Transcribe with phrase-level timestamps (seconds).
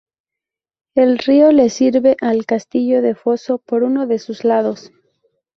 [0.95, 4.91] El río le sirve al castillo de foso por uno de sus lados.